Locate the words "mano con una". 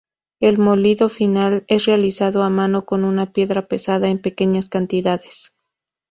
2.49-3.31